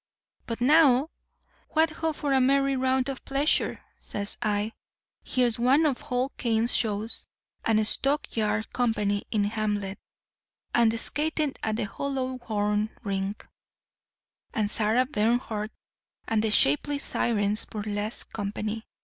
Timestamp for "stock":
7.85-8.35